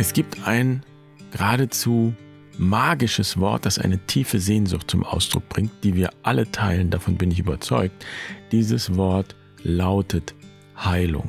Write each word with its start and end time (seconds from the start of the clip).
Es 0.00 0.14
gibt 0.14 0.46
ein 0.46 0.82
geradezu 1.30 2.14
magisches 2.56 3.38
Wort, 3.38 3.66
das 3.66 3.78
eine 3.78 3.98
tiefe 4.06 4.38
Sehnsucht 4.38 4.90
zum 4.90 5.04
Ausdruck 5.04 5.46
bringt, 5.50 5.84
die 5.84 5.94
wir 5.94 6.08
alle 6.22 6.50
teilen, 6.50 6.88
davon 6.88 7.18
bin 7.18 7.30
ich 7.30 7.38
überzeugt. 7.38 8.06
Dieses 8.50 8.96
Wort 8.96 9.36
lautet 9.62 10.34
Heilung. 10.74 11.28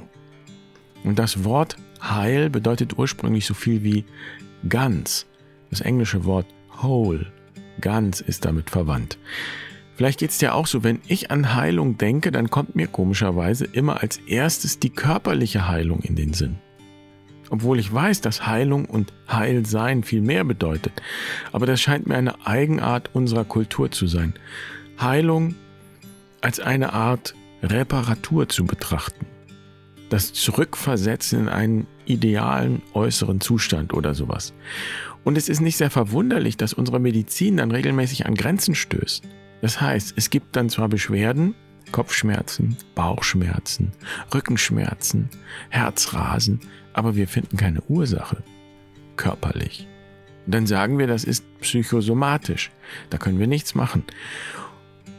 Und 1.04 1.20
das 1.20 1.44
Wort 1.44 1.76
Heil 2.02 2.50
bedeutet 2.50 2.98
ursprünglich 2.98 3.46
so 3.46 3.54
viel 3.54 3.84
wie 3.84 4.05
ganz. 4.70 5.26
Das 5.70 5.82
englische 5.82 6.24
Wort 6.24 6.48
whole, 6.82 7.30
ganz 7.82 8.22
ist 8.22 8.46
damit 8.46 8.70
verwandt. 8.70 9.18
Vielleicht 9.96 10.20
geht 10.20 10.30
es 10.30 10.38
dir 10.38 10.56
auch 10.56 10.66
so, 10.66 10.82
wenn 10.82 11.02
ich 11.10 11.30
an 11.30 11.56
Heilung 11.56 11.98
denke, 11.98 12.32
dann 12.32 12.50
kommt 12.50 12.78
mir 12.78 12.88
komischerweise 12.88 13.66
immer 13.66 14.02
als 14.02 14.20
erstes 14.27 14.80
die 14.80 14.91
körperliche 14.91 15.67
Heilung 15.67 15.99
in 15.99 16.16
den 16.16 16.31
Sinn. 16.31 16.55
Obwohl 17.52 17.80
ich 17.80 17.94
weiß, 17.94 18.22
dass 18.22 18.48
Heilung 18.48 18.86
und 18.86 19.12
Heilsein 19.30 20.04
viel 20.04 20.22
mehr 20.22 20.46
bedeutet. 20.46 20.94
Aber 21.52 21.66
das 21.66 21.82
scheint 21.82 22.08
mir 22.08 22.16
eine 22.16 22.48
Eigenart 22.48 23.09
unserer 23.14 23.44
Kultur 23.44 23.92
zu 23.92 24.08
sein. 24.08 24.34
Heilung 25.00 25.56
als 26.40 26.62
eine 26.62 26.94
Art 26.94 27.36
Reparatur 27.62 28.48
zu 28.48 28.66
betrachten. 28.66 29.26
Das 30.09 30.32
Zurückversetzen 30.32 31.42
in 31.42 31.50
einen 31.50 31.88
idealen 32.06 32.82
äußeren 32.94 33.42
Zustand 33.42 33.94
oder 33.94 34.14
sowas. 34.14 34.54
Und 35.26 35.38
es 35.38 35.50
ist 35.50 35.59
nicht 35.59 35.76
sehr 35.76 35.92
verwunderlich, 35.92 36.56
dass 36.56 36.73
unsere 36.73 37.00
Medizin 37.00 37.58
dann 37.58 37.72
regelmäßig 37.72 38.26
an 38.26 38.36
Grenzen 38.36 38.76
stößt. 38.76 39.23
Das 39.62 39.81
heißt, 39.81 40.14
es 40.16 40.30
gibt 40.30 40.56
dann 40.56 40.70
zwar 40.70 40.88
Beschwerden, 40.88 41.54
Kopfschmerzen, 41.92 42.78
Bauchschmerzen, 42.95 43.92
Rückenschmerzen, 44.34 45.30
Herzrasen, 45.70 46.62
aber 46.94 47.16
wir 47.16 47.28
finden 47.28 47.58
keine 47.58 47.81
Ursache 47.84 48.44
körperlich. 49.16 49.88
Dann 50.47 50.66
sagen 50.66 50.97
wir, 50.97 51.08
das 51.08 51.23
ist 51.23 51.45
psychosomatisch. 51.61 52.72
Da 53.09 53.17
können 53.17 53.39
wir 53.39 53.47
nichts 53.47 53.75
machen. 53.75 54.03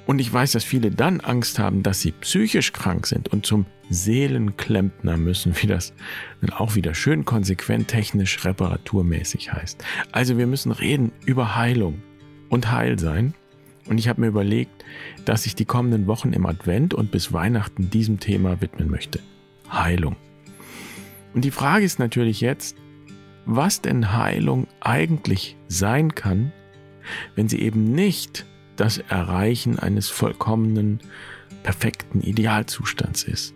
Und 0.05 0.19
ich 0.19 0.33
weiß, 0.33 0.53
dass 0.53 0.65
viele 0.65 0.91
dann 0.91 1.21
Angst 1.21 1.59
haben, 1.61 1.83
dass 1.85 2.01
sie 2.01 2.11
psychisch 2.11 2.73
krank 2.73 3.07
sind 3.07 3.29
und 3.29 3.47
zum 3.47 3.67
Seelenklempner 3.89 5.17
müssen, 5.17 5.55
wie 5.63 5.69
das 5.69 5.93
dann 6.41 6.51
auch 6.51 6.75
wieder 6.75 6.95
schön 6.95 7.25
konsequent 7.25 7.89
technisch 7.89 8.45
reparaturmäßig 8.45 9.53
heißt. 9.53 9.85
Also 10.11 10.39
wir 10.39 10.49
müssen 10.49 10.73
reden 10.73 11.13
über 11.25 11.55
Heilung 11.55 12.03
und 12.49 12.73
Heilsein. 12.73 13.35
Und 13.87 13.99
ich 13.99 14.09
habe 14.09 14.21
mir 14.21 14.29
überlegt, 14.29 14.85
dass 15.25 15.47
ich 15.47 15.55
die 15.55 15.65
kommenden 15.65 16.07
Wochen 16.07 16.33
im 16.33 16.47
Advent 16.47 16.95
und 16.95 17.11
bis 17.11 17.33
Weihnachten 17.33 17.91
diesem 17.91 18.21
Thema 18.21 18.61
widmen 18.61 18.91
möchte. 18.91 19.21
Heilung. 19.71 20.17
Und 21.35 21.45
die 21.45 21.51
Frage 21.51 21.85
ist 21.85 21.99
natürlich 21.99 22.41
jetzt, 22.41 22.77
was 23.47 23.81
denn 23.81 24.13
Heilung 24.13 24.67
eigentlich 24.81 25.57
sein 25.69 26.15
kann, 26.15 26.53
wenn 27.35 27.49
sie 27.49 27.61
eben 27.61 27.93
nicht 27.93 28.47
das 28.77 28.99
Erreichen 28.99 29.79
eines 29.79 30.09
vollkommenen, 30.09 31.01
perfekten 31.63 32.21
Idealzustands 32.21 33.25
ist. 33.25 33.55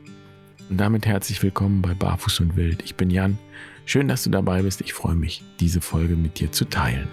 Und 0.69 0.78
damit 0.78 1.06
herzlich 1.06 1.42
willkommen 1.42 1.82
bei 1.82 1.94
Barfuß 1.94 2.41
und 2.41 2.56
Wild. 2.56 2.82
Ich 2.82 2.97
bin 2.97 3.10
Jan. 3.10 3.38
Schön, 3.84 4.08
dass 4.08 4.24
du 4.24 4.30
dabei 4.30 4.62
bist. 4.62 4.80
Ich 4.80 4.92
freue 4.92 5.14
mich, 5.14 5.44
diese 5.60 5.80
Folge 5.80 6.16
mit 6.16 6.41
dir 6.41 6.50
zu 6.50 6.64
teilen. 6.64 7.08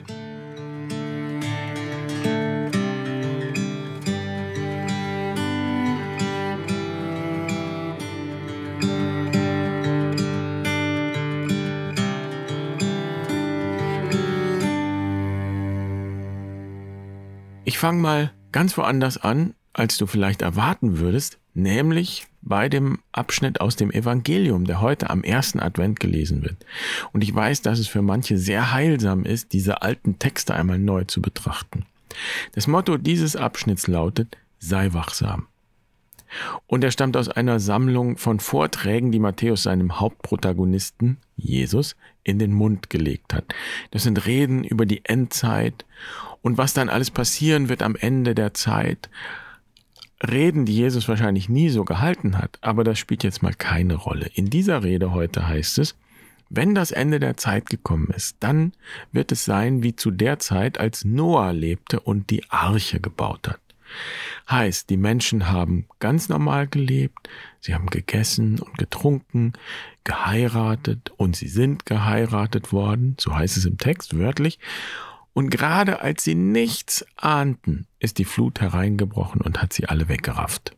Fange 17.83 18.01
mal 18.01 18.31
ganz 18.53 18.77
woanders 18.77 19.17
an, 19.17 19.55
als 19.73 19.97
du 19.97 20.07
vielleicht 20.07 20.41
erwarten 20.41 20.99
würdest, 20.99 21.37
nämlich 21.53 22.27
bei 22.41 22.69
dem 22.69 22.99
Abschnitt 23.11 23.59
aus 23.59 23.75
dem 23.75 23.91
Evangelium, 23.91 24.63
der 24.63 24.79
heute 24.79 25.09
am 25.09 25.21
ersten 25.21 25.59
Advent 25.59 25.99
gelesen 25.99 26.43
wird. 26.43 26.65
Und 27.11 27.25
ich 27.25 27.35
weiß, 27.35 27.61
dass 27.61 27.79
es 27.79 27.89
für 27.89 28.01
manche 28.01 28.37
sehr 28.37 28.71
heilsam 28.71 29.25
ist, 29.25 29.51
diese 29.51 29.81
alten 29.81 30.17
Texte 30.17 30.53
einmal 30.53 30.79
neu 30.79 31.03
zu 31.03 31.21
betrachten. 31.21 31.85
Das 32.53 32.67
Motto 32.67 32.95
dieses 32.95 33.35
Abschnitts 33.35 33.87
lautet, 33.87 34.37
sei 34.59 34.93
wachsam. 34.93 35.47
Und 36.67 36.83
er 36.83 36.91
stammt 36.91 37.17
aus 37.17 37.29
einer 37.29 37.59
Sammlung 37.59 38.17
von 38.17 38.39
Vorträgen, 38.39 39.11
die 39.11 39.19
Matthäus 39.19 39.63
seinem 39.63 39.99
Hauptprotagonisten, 39.99 41.17
Jesus, 41.35 41.95
in 42.23 42.39
den 42.39 42.53
Mund 42.53 42.89
gelegt 42.89 43.33
hat. 43.33 43.45
Das 43.91 44.03
sind 44.03 44.25
Reden 44.25 44.63
über 44.63 44.85
die 44.85 45.05
Endzeit 45.05 45.85
und 46.41 46.57
was 46.57 46.73
dann 46.73 46.89
alles 46.89 47.11
passieren 47.11 47.69
wird 47.69 47.81
am 47.81 47.95
Ende 47.95 48.35
der 48.35 48.53
Zeit. 48.53 49.09
Reden, 50.21 50.65
die 50.65 50.75
Jesus 50.75 51.07
wahrscheinlich 51.07 51.49
nie 51.49 51.69
so 51.69 51.83
gehalten 51.83 52.37
hat, 52.37 52.57
aber 52.61 52.83
das 52.83 52.97
spielt 52.97 53.23
jetzt 53.23 53.43
mal 53.43 53.53
keine 53.53 53.95
Rolle. 53.95 54.29
In 54.33 54.49
dieser 54.49 54.83
Rede 54.83 55.11
heute 55.11 55.47
heißt 55.47 55.79
es, 55.79 55.95
wenn 56.49 56.75
das 56.75 56.91
Ende 56.91 57.19
der 57.19 57.35
Zeit 57.35 57.69
gekommen 57.69 58.09
ist, 58.15 58.37
dann 58.39 58.73
wird 59.11 59.31
es 59.31 59.43
sein 59.43 59.81
wie 59.81 59.95
zu 59.95 60.11
der 60.11 60.39
Zeit, 60.39 60.77
als 60.77 61.03
Noah 61.03 61.51
lebte 61.51 61.99
und 61.99 62.29
die 62.29 62.49
Arche 62.49 62.99
gebaut 62.99 63.47
hat. 63.47 63.59
Heißt, 64.49 64.89
die 64.89 64.97
Menschen 64.97 65.49
haben 65.49 65.87
ganz 65.99 66.29
normal 66.29 66.67
gelebt, 66.67 67.29
sie 67.59 67.73
haben 67.73 67.87
gegessen 67.87 68.59
und 68.59 68.77
getrunken, 68.77 69.53
geheiratet 70.03 71.11
und 71.17 71.35
sie 71.35 71.47
sind 71.47 71.85
geheiratet 71.85 72.71
worden, 72.73 73.15
so 73.19 73.35
heißt 73.35 73.57
es 73.57 73.65
im 73.65 73.77
Text 73.77 74.17
wörtlich, 74.17 74.59
und 75.33 75.49
gerade 75.49 76.01
als 76.01 76.23
sie 76.23 76.35
nichts 76.35 77.05
ahnten, 77.15 77.87
ist 77.99 78.19
die 78.19 78.25
Flut 78.25 78.61
hereingebrochen 78.61 79.41
und 79.41 79.61
hat 79.61 79.73
sie 79.73 79.87
alle 79.87 80.07
weggerafft. 80.07 80.77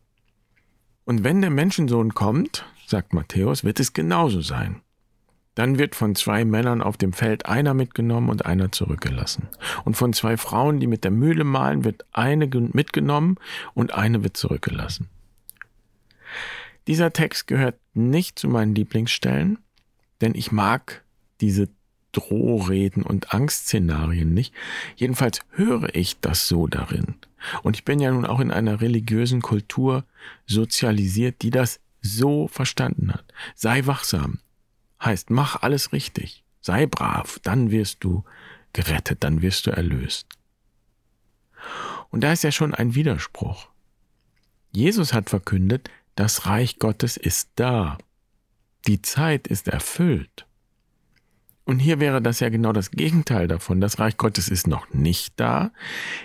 Und 1.04 1.24
wenn 1.24 1.40
der 1.40 1.50
Menschensohn 1.50 2.14
kommt, 2.14 2.64
sagt 2.86 3.12
Matthäus, 3.12 3.64
wird 3.64 3.80
es 3.80 3.92
genauso 3.92 4.40
sein. 4.40 4.80
Dann 5.56 5.78
wird 5.78 5.96
von 5.96 6.14
zwei 6.14 6.44
Männern 6.44 6.82
auf 6.82 6.98
dem 6.98 7.12
Feld 7.12 7.46
einer 7.46 7.74
mitgenommen 7.74 8.28
und 8.28 8.46
einer 8.46 8.70
zurückgelassen. 8.70 9.48
Und 9.84 9.96
von 9.96 10.12
zwei 10.12 10.36
Frauen, 10.36 10.78
die 10.78 10.86
mit 10.86 11.02
der 11.02 11.10
Mühle 11.10 11.44
mahlen, 11.44 11.82
wird 11.82 12.04
eine 12.12 12.46
mitgenommen 12.46 13.36
und 13.74 13.94
eine 13.94 14.22
wird 14.22 14.36
zurückgelassen. 14.36 15.08
Dieser 16.86 17.12
Text 17.12 17.46
gehört 17.46 17.76
nicht 17.94 18.38
zu 18.38 18.48
meinen 18.48 18.74
Lieblingsstellen, 18.74 19.58
denn 20.20 20.34
ich 20.34 20.52
mag 20.52 21.02
diese 21.40 21.68
Drohreden 22.12 23.02
und 23.02 23.32
Angstszenarien 23.34 24.34
nicht. 24.34 24.54
Jedenfalls 24.94 25.40
höre 25.50 25.94
ich 25.94 26.20
das 26.20 26.48
so 26.48 26.66
darin. 26.66 27.16
Und 27.62 27.76
ich 27.76 27.84
bin 27.84 27.98
ja 27.98 28.10
nun 28.10 28.26
auch 28.26 28.40
in 28.40 28.50
einer 28.50 28.82
religiösen 28.82 29.40
Kultur 29.40 30.04
sozialisiert, 30.46 31.40
die 31.40 31.50
das 31.50 31.80
so 32.02 32.46
verstanden 32.46 33.12
hat. 33.12 33.24
Sei 33.54 33.86
wachsam, 33.86 34.38
Heißt, 35.06 35.30
mach 35.30 35.62
alles 35.62 35.92
richtig, 35.92 36.42
sei 36.60 36.86
brav, 36.86 37.38
dann 37.44 37.70
wirst 37.70 38.02
du 38.02 38.24
gerettet, 38.72 39.22
dann 39.22 39.40
wirst 39.40 39.66
du 39.66 39.70
erlöst. 39.70 40.26
Und 42.10 42.22
da 42.22 42.32
ist 42.32 42.42
ja 42.42 42.50
schon 42.50 42.74
ein 42.74 42.96
Widerspruch. 42.96 43.68
Jesus 44.72 45.12
hat 45.12 45.30
verkündet, 45.30 45.90
das 46.16 46.46
Reich 46.46 46.80
Gottes 46.80 47.16
ist 47.16 47.50
da. 47.54 47.98
Die 48.88 49.00
Zeit 49.00 49.46
ist 49.46 49.68
erfüllt. 49.68 50.45
Und 51.66 51.80
hier 51.80 51.98
wäre 51.98 52.22
das 52.22 52.38
ja 52.38 52.48
genau 52.48 52.72
das 52.72 52.92
Gegenteil 52.92 53.48
davon. 53.48 53.80
Das 53.80 53.98
Reich 53.98 54.16
Gottes 54.16 54.48
ist 54.48 54.68
noch 54.68 54.94
nicht 54.94 55.34
da. 55.36 55.72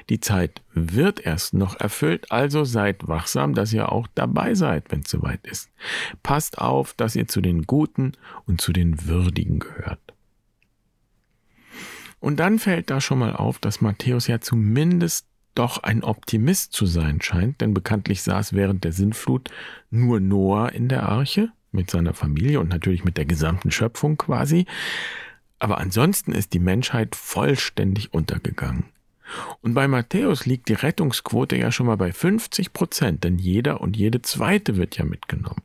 Die 0.08 0.20
Zeit 0.20 0.62
wird 0.72 1.20
erst 1.20 1.56
noch 1.56 1.80
erfüllt. 1.80 2.32
Also 2.32 2.64
seid 2.64 3.08
wachsam, 3.08 3.56
dass 3.56 3.74
ihr 3.74 3.92
auch 3.92 4.08
dabei 4.14 4.54
seid, 4.54 4.92
wenn 4.92 5.00
es 5.00 5.10
soweit 5.10 5.46
ist. 5.48 5.72
Passt 6.22 6.60
auf, 6.60 6.94
dass 6.94 7.16
ihr 7.16 7.28
zu 7.28 7.42
den 7.42 7.64
Guten 7.64 8.12
und 8.46 8.62
zu 8.62 8.72
den 8.72 9.08
Würdigen 9.08 9.58
gehört. 9.58 10.00
Und 12.20 12.40
dann 12.40 12.60
fällt 12.60 12.92
da 12.92 13.02
schon 13.02 13.18
mal 13.18 13.36
auf, 13.36 13.58
dass 13.58 13.82
Matthäus 13.82 14.28
ja 14.28 14.40
zumindest 14.40 15.26
doch 15.56 15.82
ein 15.82 16.04
Optimist 16.04 16.74
zu 16.74 16.86
sein 16.86 17.20
scheint, 17.20 17.62
denn 17.62 17.74
bekanntlich 17.74 18.22
saß 18.22 18.54
während 18.54 18.84
der 18.84 18.92
Sintflut 18.92 19.50
nur 19.90 20.20
Noah 20.20 20.72
in 20.72 20.88
der 20.88 21.10
Arche 21.10 21.50
mit 21.72 21.90
seiner 21.90 22.14
Familie 22.14 22.60
und 22.60 22.70
natürlich 22.70 23.04
mit 23.04 23.18
der 23.18 23.26
gesamten 23.26 23.72
Schöpfung 23.72 24.18
quasi. 24.18 24.68
Aber 25.62 25.78
ansonsten 25.78 26.32
ist 26.32 26.54
die 26.54 26.60
Menschheit 26.60 27.16
vollständig 27.16 28.16
untergegangen. 28.16 28.86
Und 29.62 29.76
bei 29.76 29.88
Matthäus 29.88 30.48
liegt 30.48 30.70
die 30.70 30.74
Rettungsquote 30.74 31.56
ja 31.56 31.72
schon 31.72 31.86
mal 31.86 31.98
bei 31.98 32.12
50 32.12 32.74
Prozent, 32.74 33.24
denn 33.24 33.38
jeder 33.38 33.80
und 33.80 33.96
jede 33.96 34.24
zweite 34.24 34.76
wird 34.76 34.98
ja 34.98 35.06
mitgenommen. 35.06 35.62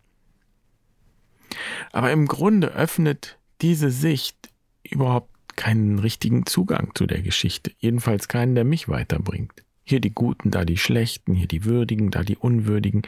Aber 1.93 2.13
im 2.13 2.27
Grunde 2.27 2.75
öffnet 2.75 3.39
diese 3.63 3.91
Sicht 3.91 4.51
überhaupt 4.83 5.57
keinen 5.57 5.99
richtigen 5.99 6.45
Zugang 6.45 6.91
zu 6.95 7.07
der 7.07 7.23
Geschichte, 7.23 7.73
jedenfalls 7.79 8.29
keinen, 8.29 8.55
der 8.55 8.65
mich 8.65 8.91
weiterbringt. 8.91 9.65
Hier 9.83 10.01
die 10.01 10.13
Guten, 10.13 10.51
da 10.51 10.67
die 10.67 10.77
Schlechten, 10.77 11.33
hier 11.33 11.49
die 11.49 11.65
Würdigen, 11.65 12.11
da 12.11 12.23
die 12.23 12.37
Unwürdigen. 12.37 13.01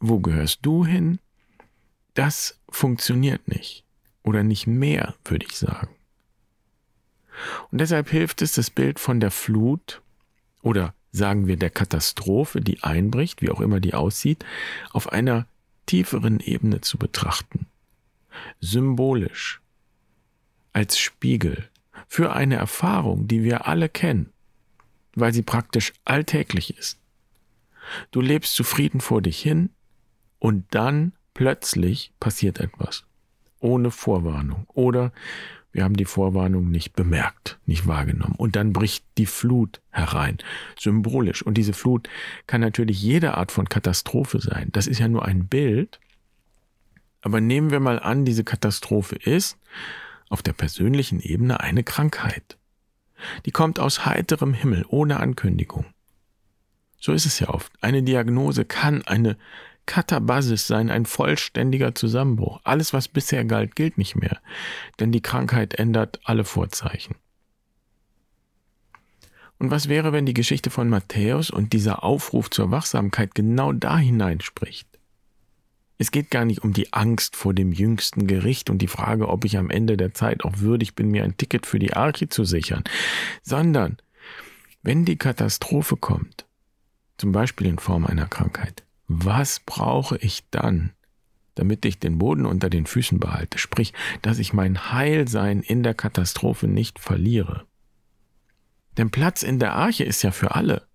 Wo 0.00 0.20
gehörst 0.20 0.58
du 0.60 0.84
hin? 0.84 1.18
Das 2.12 2.60
funktioniert 2.68 3.48
nicht 3.48 3.87
oder 4.28 4.42
nicht 4.42 4.66
mehr, 4.66 5.14
würde 5.24 5.46
ich 5.46 5.56
sagen. 5.56 5.88
Und 7.70 7.80
deshalb 7.80 8.10
hilft 8.10 8.42
es, 8.42 8.52
das 8.52 8.68
Bild 8.70 8.98
von 8.98 9.20
der 9.20 9.30
Flut 9.30 10.02
oder 10.60 10.94
sagen 11.12 11.46
wir 11.46 11.56
der 11.56 11.70
Katastrophe, 11.70 12.60
die 12.60 12.82
einbricht, 12.82 13.40
wie 13.40 13.50
auch 13.50 13.60
immer 13.60 13.80
die 13.80 13.94
aussieht, 13.94 14.44
auf 14.92 15.10
einer 15.12 15.46
tieferen 15.86 16.40
Ebene 16.40 16.82
zu 16.82 16.98
betrachten. 16.98 17.66
Symbolisch, 18.60 19.62
als 20.74 20.98
Spiegel 20.98 21.70
für 22.06 22.34
eine 22.34 22.56
Erfahrung, 22.56 23.26
die 23.28 23.42
wir 23.42 23.66
alle 23.66 23.88
kennen, 23.88 24.30
weil 25.14 25.32
sie 25.32 25.42
praktisch 25.42 25.94
alltäglich 26.04 26.76
ist. 26.76 26.98
Du 28.10 28.20
lebst 28.20 28.54
zufrieden 28.54 29.00
vor 29.00 29.22
dich 29.22 29.40
hin 29.40 29.70
und 30.38 30.66
dann 30.70 31.12
plötzlich 31.32 32.12
passiert 32.20 32.60
etwas. 32.60 33.07
Ohne 33.60 33.90
Vorwarnung. 33.90 34.66
Oder 34.68 35.12
wir 35.72 35.84
haben 35.84 35.96
die 35.96 36.06
Vorwarnung 36.06 36.70
nicht 36.70 36.94
bemerkt, 36.94 37.58
nicht 37.66 37.86
wahrgenommen. 37.86 38.34
Und 38.36 38.56
dann 38.56 38.72
bricht 38.72 39.04
die 39.18 39.26
Flut 39.26 39.80
herein, 39.90 40.38
symbolisch. 40.78 41.42
Und 41.42 41.54
diese 41.54 41.72
Flut 41.72 42.08
kann 42.46 42.60
natürlich 42.60 43.02
jede 43.02 43.36
Art 43.36 43.52
von 43.52 43.68
Katastrophe 43.68 44.40
sein. 44.40 44.70
Das 44.72 44.86
ist 44.86 44.98
ja 44.98 45.08
nur 45.08 45.24
ein 45.24 45.46
Bild. 45.46 46.00
Aber 47.20 47.40
nehmen 47.40 47.70
wir 47.70 47.80
mal 47.80 47.98
an, 47.98 48.24
diese 48.24 48.44
Katastrophe 48.44 49.16
ist 49.16 49.58
auf 50.28 50.42
der 50.42 50.52
persönlichen 50.52 51.20
Ebene 51.20 51.60
eine 51.60 51.84
Krankheit. 51.84 52.56
Die 53.44 53.50
kommt 53.50 53.80
aus 53.80 54.06
heiterem 54.06 54.54
Himmel, 54.54 54.84
ohne 54.88 55.20
Ankündigung. 55.20 55.86
So 57.00 57.12
ist 57.12 57.26
es 57.26 57.38
ja 57.38 57.48
oft. 57.50 57.72
Eine 57.80 58.02
Diagnose 58.02 58.64
kann 58.64 59.02
eine 59.06 59.36
Katabasis 59.88 60.66
sein, 60.66 60.90
ein 60.90 61.06
vollständiger 61.06 61.94
Zusammenbruch. 61.94 62.60
Alles, 62.62 62.92
was 62.92 63.08
bisher 63.08 63.44
galt, 63.46 63.74
gilt 63.74 63.96
nicht 63.96 64.16
mehr, 64.16 64.38
denn 65.00 65.12
die 65.12 65.22
Krankheit 65.22 65.74
ändert 65.74 66.20
alle 66.24 66.44
Vorzeichen. 66.44 67.16
Und 69.58 69.70
was 69.70 69.88
wäre, 69.88 70.12
wenn 70.12 70.26
die 70.26 70.34
Geschichte 70.34 70.68
von 70.68 70.90
Matthäus 70.90 71.50
und 71.50 71.72
dieser 71.72 72.04
Aufruf 72.04 72.50
zur 72.50 72.70
Wachsamkeit 72.70 73.34
genau 73.34 73.72
da 73.72 73.98
hineinspricht? 73.98 74.86
Es 75.96 76.10
geht 76.10 76.30
gar 76.30 76.44
nicht 76.44 76.62
um 76.62 76.74
die 76.74 76.92
Angst 76.92 77.34
vor 77.34 77.54
dem 77.54 77.72
jüngsten 77.72 78.26
Gericht 78.26 78.68
und 78.68 78.78
die 78.82 78.88
Frage, 78.88 79.26
ob 79.28 79.46
ich 79.46 79.56
am 79.56 79.70
Ende 79.70 79.96
der 79.96 80.12
Zeit 80.12 80.44
auch 80.44 80.58
würdig 80.58 80.94
bin, 80.96 81.10
mir 81.10 81.24
ein 81.24 81.38
Ticket 81.38 81.64
für 81.66 81.78
die 81.78 81.94
Arche 81.94 82.28
zu 82.28 82.44
sichern, 82.44 82.84
sondern 83.42 83.96
wenn 84.82 85.06
die 85.06 85.16
Katastrophe 85.16 85.96
kommt, 85.96 86.46
zum 87.16 87.32
Beispiel 87.32 87.66
in 87.66 87.78
Form 87.78 88.04
einer 88.06 88.26
Krankheit, 88.26 88.84
was 89.08 89.60
brauche 89.60 90.18
ich 90.18 90.48
dann, 90.50 90.92
damit 91.54 91.84
ich 91.84 91.98
den 91.98 92.18
Boden 92.18 92.46
unter 92.46 92.70
den 92.70 92.86
Füßen 92.86 93.18
behalte, 93.18 93.58
sprich, 93.58 93.94
dass 94.22 94.38
ich 94.38 94.52
mein 94.52 94.92
Heilsein 94.92 95.62
in 95.62 95.82
der 95.82 95.94
Katastrophe 95.94 96.68
nicht 96.68 96.98
verliere. 96.98 97.66
Denn 98.96 99.10
Platz 99.10 99.42
in 99.42 99.58
der 99.58 99.74
Arche 99.74 100.04
ist 100.04 100.22
ja 100.22 100.30
für 100.30 100.54
alle. 100.54 100.86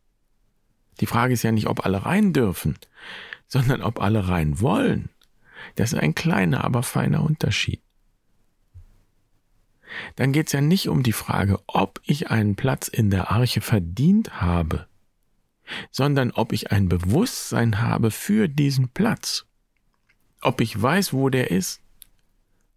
Die 0.99 1.05
Frage 1.05 1.33
ist 1.33 1.43
ja 1.43 1.51
nicht, 1.51 1.67
ob 1.67 1.85
alle 1.85 2.05
rein 2.05 2.33
dürfen, 2.33 2.77
sondern 3.47 3.81
ob 3.81 4.01
alle 4.01 4.27
rein 4.27 4.61
wollen. 4.61 5.09
Das 5.75 5.93
ist 5.93 5.99
ein 5.99 6.13
kleiner, 6.13 6.63
aber 6.63 6.83
feiner 6.83 7.23
Unterschied. 7.23 7.81
Dann 10.15 10.31
geht 10.31 10.47
es 10.47 10.53
ja 10.53 10.61
nicht 10.61 10.87
um 10.87 11.03
die 11.03 11.13
Frage, 11.13 11.59
ob 11.67 11.99
ich 12.03 12.29
einen 12.29 12.55
Platz 12.55 12.87
in 12.87 13.09
der 13.09 13.31
Arche 13.31 13.61
verdient 13.61 14.41
habe, 14.41 14.87
sondern 15.91 16.31
ob 16.31 16.53
ich 16.53 16.71
ein 16.71 16.89
Bewusstsein 16.89 17.81
habe 17.81 18.11
für 18.11 18.47
diesen 18.47 18.89
Platz. 18.89 19.45
Ob 20.41 20.61
ich 20.61 20.79
weiß, 20.79 21.13
wo 21.13 21.29
der 21.29 21.51
ist. 21.51 21.81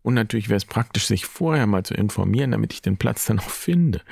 Und 0.03 0.15
natürlich 0.15 0.49
wäre 0.49 0.59
es 0.59 0.65
praktisch, 0.65 1.07
sich 1.07 1.27
vorher 1.27 1.67
mal 1.67 1.83
zu 1.83 1.95
informieren, 1.95 2.53
damit 2.53 2.73
ich 2.73 2.83
den 2.83 2.97
Platz 2.97 3.27
dann 3.27 3.41
auch 3.41 3.51
finde. 3.51 4.03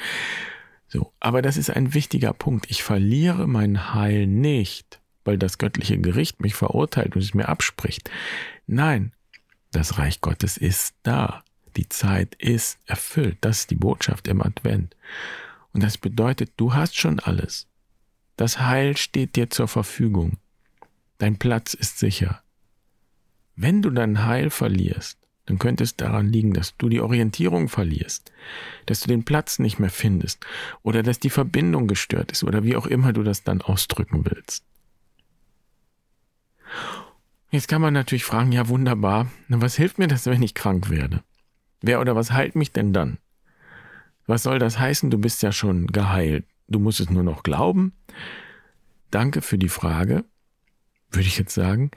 So, 0.88 1.12
aber 1.20 1.40
das 1.40 1.56
ist 1.56 1.70
ein 1.70 1.94
wichtiger 1.94 2.32
Punkt. 2.32 2.70
Ich 2.70 2.82
verliere 2.82 3.46
mein 3.46 3.94
Heil 3.94 4.26
nicht, 4.26 5.00
weil 5.24 5.38
das 5.38 5.58
göttliche 5.58 5.98
Gericht 5.98 6.40
mich 6.40 6.54
verurteilt 6.54 7.14
und 7.14 7.22
es 7.22 7.34
mir 7.34 7.48
abspricht. 7.48 8.10
Nein, 8.66 9.12
das 9.70 9.98
Reich 9.98 10.20
Gottes 10.20 10.56
ist 10.56 10.94
da. 11.02 11.42
Die 11.76 11.88
Zeit 11.88 12.36
ist 12.36 12.78
erfüllt. 12.86 13.38
Das 13.40 13.60
ist 13.60 13.70
die 13.70 13.76
Botschaft 13.76 14.28
im 14.28 14.40
Advent. 14.40 14.96
Und 15.72 15.82
das 15.82 15.98
bedeutet, 15.98 16.52
du 16.56 16.74
hast 16.74 16.96
schon 16.96 17.18
alles. 17.18 17.66
Das 18.36 18.58
Heil 18.58 18.96
steht 18.96 19.36
dir 19.36 19.50
zur 19.50 19.68
Verfügung. 19.68 20.38
Dein 21.18 21.38
Platz 21.38 21.74
ist 21.74 21.98
sicher. 21.98 22.42
Wenn 23.56 23.82
du 23.82 23.90
dein 23.90 24.24
Heil 24.24 24.50
verlierst, 24.50 25.18
dann 25.46 25.58
könnte 25.58 25.84
es 25.84 25.96
daran 25.96 26.32
liegen, 26.32 26.52
dass 26.52 26.76
du 26.76 26.88
die 26.88 27.00
Orientierung 27.00 27.68
verlierst, 27.68 28.32
dass 28.86 29.00
du 29.00 29.08
den 29.08 29.24
Platz 29.24 29.58
nicht 29.58 29.78
mehr 29.78 29.90
findest 29.90 30.44
oder 30.82 31.02
dass 31.02 31.20
die 31.20 31.30
Verbindung 31.30 31.86
gestört 31.86 32.32
ist 32.32 32.44
oder 32.44 32.64
wie 32.64 32.76
auch 32.76 32.86
immer 32.86 33.12
du 33.12 33.22
das 33.22 33.44
dann 33.44 33.60
ausdrücken 33.60 34.24
willst. 34.24 34.64
Jetzt 37.50 37.68
kann 37.68 37.82
man 37.82 37.94
natürlich 37.94 38.24
fragen, 38.24 38.50
ja 38.50 38.68
wunderbar, 38.68 39.30
was 39.48 39.76
hilft 39.76 39.98
mir 39.98 40.08
das, 40.08 40.26
wenn 40.26 40.42
ich 40.42 40.54
krank 40.54 40.90
werde? 40.90 41.22
Wer 41.82 42.00
oder 42.00 42.16
was 42.16 42.32
heilt 42.32 42.56
mich 42.56 42.72
denn 42.72 42.92
dann? 42.92 43.18
Was 44.26 44.42
soll 44.42 44.58
das 44.58 44.78
heißen, 44.78 45.10
du 45.10 45.18
bist 45.18 45.42
ja 45.42 45.52
schon 45.52 45.86
geheilt? 45.86 46.46
Du 46.66 46.78
musst 46.78 47.00
es 47.00 47.10
nur 47.10 47.22
noch 47.22 47.42
glauben. 47.42 47.92
Danke 49.10 49.42
für 49.42 49.58
die 49.58 49.68
Frage, 49.68 50.24
würde 51.10 51.28
ich 51.28 51.38
jetzt 51.38 51.54
sagen, 51.54 51.90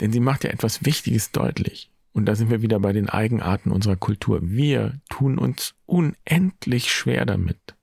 denn 0.00 0.12
sie 0.12 0.20
macht 0.20 0.44
ja 0.44 0.50
etwas 0.50 0.84
Wichtiges 0.84 1.30
deutlich. 1.32 1.90
Und 2.12 2.26
da 2.26 2.34
sind 2.34 2.50
wir 2.50 2.62
wieder 2.62 2.80
bei 2.80 2.92
den 2.92 3.10
Eigenarten 3.10 3.70
unserer 3.70 3.96
Kultur. 3.96 4.40
Wir 4.42 5.00
tun 5.10 5.38
uns 5.38 5.74
unendlich 5.84 6.90
schwer 6.90 7.26
damit, 7.26 7.76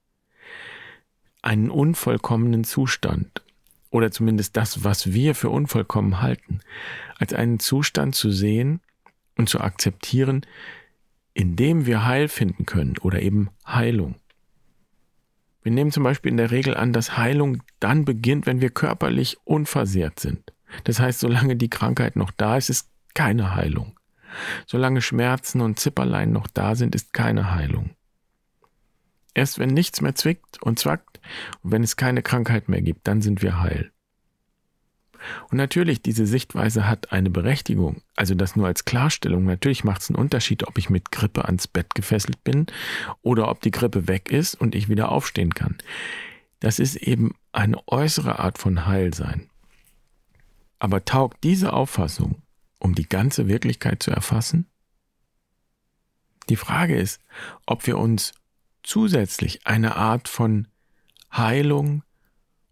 einen 1.43 1.69
unvollkommenen 1.69 2.63
Zustand 2.63 3.43
oder 3.91 4.09
zumindest 4.09 4.57
das, 4.57 4.83
was 4.83 5.13
wir 5.13 5.35
für 5.35 5.49
unvollkommen 5.49 6.19
halten, 6.19 6.61
als 7.17 7.31
einen 7.33 7.59
Zustand 7.59 8.15
zu 8.15 8.31
sehen 8.31 8.81
und 9.37 9.49
zu 9.49 9.61
akzeptieren, 9.61 10.45
in 11.35 11.55
dem 11.55 11.85
wir 11.85 12.03
Heil 12.05 12.27
finden 12.27 12.65
können 12.65 12.97
oder 12.97 13.21
eben 13.21 13.49
Heilung. 13.67 14.15
Wir 15.63 15.71
nehmen 15.71 15.91
zum 15.91 16.03
Beispiel 16.03 16.31
in 16.31 16.37
der 16.37 16.51
Regel 16.51 16.75
an, 16.75 16.93
dass 16.93 17.17
Heilung 17.17 17.63
dann 17.79 18.05
beginnt, 18.05 18.45
wenn 18.45 18.61
wir 18.61 18.69
körperlich 18.69 19.37
unversehrt 19.45 20.19
sind. 20.19 20.53
Das 20.83 20.99
heißt, 20.99 21.21
solange 21.21 21.55
die 21.55 21.69
Krankheit 21.69 22.15
noch 22.15 22.31
da 22.31 22.57
ist, 22.57 22.69
ist 22.69 22.89
keine 23.13 23.55
Heilung. 23.55 23.97
Solange 24.65 25.01
Schmerzen 25.01 25.61
und 25.61 25.79
Zipperlein 25.79 26.31
noch 26.31 26.47
da 26.47 26.75
sind, 26.75 26.95
ist 26.95 27.13
keine 27.13 27.51
Heilung. 27.51 27.91
Erst 29.33 29.57
wenn 29.57 29.69
nichts 29.69 30.01
mehr 30.01 30.15
zwickt 30.15 30.61
und 30.61 30.79
zwackt 30.79 31.21
und 31.61 31.71
wenn 31.71 31.83
es 31.83 31.95
keine 31.95 32.21
Krankheit 32.21 32.67
mehr 32.67 32.81
gibt, 32.81 33.07
dann 33.07 33.21
sind 33.21 33.41
wir 33.41 33.61
heil. 33.61 33.92
Und 35.49 35.57
natürlich, 35.57 36.01
diese 36.01 36.25
Sichtweise 36.25 36.87
hat 36.87 37.11
eine 37.11 37.29
Berechtigung. 37.29 38.01
Also 38.15 38.35
das 38.35 38.55
nur 38.55 38.67
als 38.67 38.85
Klarstellung. 38.85 39.45
Natürlich 39.45 39.83
macht 39.83 40.01
es 40.01 40.09
einen 40.09 40.19
Unterschied, 40.19 40.67
ob 40.67 40.77
ich 40.77 40.89
mit 40.89 41.11
Grippe 41.11 41.45
ans 41.45 41.67
Bett 41.67 41.95
gefesselt 41.95 42.43
bin 42.43 42.67
oder 43.21 43.49
ob 43.49 43.61
die 43.61 43.71
Grippe 43.71 44.07
weg 44.07 44.31
ist 44.31 44.55
und 44.55 44.75
ich 44.75 44.89
wieder 44.89 45.11
aufstehen 45.11 45.53
kann. 45.53 45.77
Das 46.59 46.79
ist 46.79 46.95
eben 46.95 47.35
eine 47.51 47.77
äußere 47.87 48.39
Art 48.39 48.57
von 48.57 48.85
Heilsein. 48.85 49.49
Aber 50.79 51.05
taugt 51.05 51.43
diese 51.43 51.73
Auffassung, 51.73 52.41
um 52.79 52.95
die 52.95 53.07
ganze 53.07 53.47
Wirklichkeit 53.47 54.03
zu 54.03 54.11
erfassen? 54.11 54.67
Die 56.49 56.55
Frage 56.55 56.95
ist, 56.95 57.21
ob 57.65 57.87
wir 57.87 57.97
uns 57.97 58.33
zusätzlich 58.83 59.65
eine 59.65 59.95
Art 59.95 60.27
von 60.27 60.67
Heilung, 61.31 62.03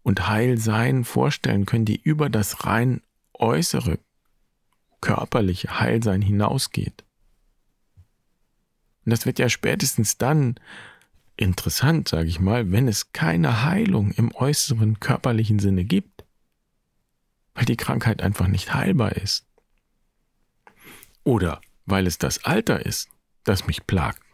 und 0.02 0.28
Heilsein 0.28 1.04
vorstellen 1.04 1.66
können, 1.66 1.84
die 1.84 2.00
über 2.00 2.28
das 2.28 2.64
rein 2.66 3.02
äußere 3.34 3.98
körperliche 5.00 5.80
Heilsein 5.80 6.22
hinausgeht. 6.22 7.04
Und 9.04 9.10
das 9.10 9.26
wird 9.26 9.38
ja 9.38 9.48
spätestens 9.48 10.16
dann 10.16 10.56
interessant, 11.36 12.08
sage 12.08 12.28
ich 12.28 12.38
mal, 12.38 12.70
wenn 12.70 12.86
es 12.88 13.12
keine 13.12 13.64
Heilung 13.64 14.12
im 14.12 14.32
äußeren 14.34 15.00
körperlichen 15.00 15.58
Sinne 15.58 15.84
gibt, 15.84 16.24
weil 17.54 17.64
die 17.64 17.76
Krankheit 17.76 18.22
einfach 18.22 18.46
nicht 18.46 18.74
heilbar 18.74 19.12
ist. 19.12 19.46
Oder 21.24 21.60
weil 21.84 22.06
es 22.06 22.18
das 22.18 22.44
Alter 22.44 22.84
ist, 22.84 23.08
das 23.44 23.66
mich 23.66 23.86
plagt 23.86 24.31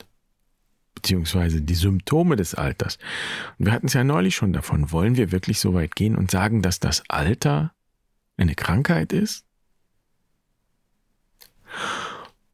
beziehungsweise 0.99 1.63
die 1.63 1.77
Symptome 1.77 2.35
des 2.35 2.57
Alters. 2.57 2.99
Und 3.57 3.67
wir 3.67 3.73
hatten 3.73 3.87
es 3.87 3.93
ja 3.93 4.03
neulich 4.03 4.35
schon 4.35 4.53
davon. 4.53 4.91
Wollen 4.91 5.17
wir 5.17 5.31
wirklich 5.31 5.61
so 5.61 5.75
weit 5.75 5.95
gehen 5.95 6.17
und 6.17 6.33
sagen, 6.33 6.61
dass 6.61 6.81
das 6.81 7.05
Alter 7.09 7.73
eine 8.37 8.57
Krankheit 8.57 9.13
ist? 9.13 9.45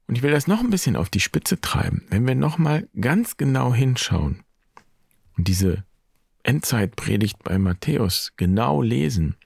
Und 0.07 0.17
ich 0.17 0.23
will 0.23 0.31
das 0.31 0.47
noch 0.47 0.61
ein 0.61 0.69
bisschen 0.69 0.97
auf 0.97 1.09
die 1.09 1.21
Spitze 1.21 1.59
treiben. 1.59 2.05
Wenn 2.11 2.27
wir 2.27 2.35
nochmal 2.35 2.87
ganz 3.01 3.39
genau 3.39 3.73
hinschauen 3.73 4.43
und 5.39 5.49
diese 5.49 5.85
Endzeitpredigt 6.43 7.43
bei 7.43 7.59
Matthäus 7.59 8.35
genau 8.37 8.83
lesen, 8.83 9.37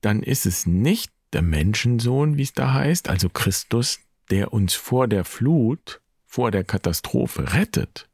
dann 0.00 0.22
ist 0.22 0.46
es 0.46 0.64
nicht 0.64 1.12
der 1.34 1.42
Menschensohn, 1.42 2.38
wie 2.38 2.42
es 2.42 2.54
da 2.54 2.72
heißt, 2.72 3.10
also 3.10 3.28
Christus, 3.28 3.98
der 4.30 4.54
uns 4.54 4.72
vor 4.72 5.08
der 5.08 5.26
Flut 5.26 6.00
vor 6.36 6.50
der 6.50 6.64
Katastrophe 6.64 7.54
rettet, 7.54 8.10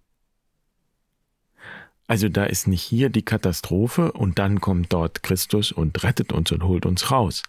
Also 2.07 2.29
da 2.29 2.45
ist 2.45 2.69
nicht 2.69 2.83
hier 2.83 3.11
die 3.11 3.25
Katastrophe 3.25 4.12
und 4.12 4.38
dann 4.38 4.61
kommt 4.61 4.93
dort 4.93 5.25
Christus 5.25 5.73
und 5.73 6.05
rettet 6.05 6.33
uns 6.33 6.52
und 6.52 6.62
holt 6.62 6.87
uns 6.87 7.11
raus, 7.11 7.43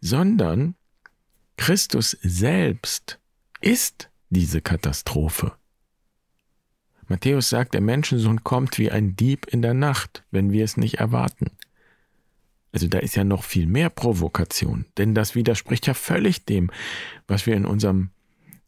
sondern 0.00 0.76
Christus 1.56 2.16
selbst 2.22 3.18
ist 3.60 4.08
diese 4.30 4.60
Katastrophe. 4.60 5.54
Matthäus 7.08 7.48
sagt, 7.48 7.74
der 7.74 7.80
Menschensohn 7.80 8.44
kommt 8.44 8.78
wie 8.78 8.92
ein 8.92 9.16
Dieb 9.16 9.46
in 9.46 9.62
der 9.62 9.74
Nacht, 9.74 10.22
wenn 10.30 10.52
wir 10.52 10.64
es 10.64 10.76
nicht 10.76 11.00
erwarten. 11.00 11.50
Also 12.70 12.86
da 12.86 12.98
ist 12.98 13.16
ja 13.16 13.24
noch 13.24 13.42
viel 13.42 13.66
mehr 13.66 13.90
Provokation, 13.90 14.84
denn 14.96 15.16
das 15.16 15.34
widerspricht 15.34 15.88
ja 15.88 15.94
völlig 15.94 16.44
dem, 16.44 16.70
was 17.26 17.46
wir 17.46 17.56
in 17.56 17.66
unserem 17.66 18.10